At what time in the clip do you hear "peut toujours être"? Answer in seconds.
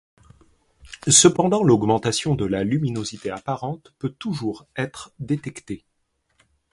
3.99-5.13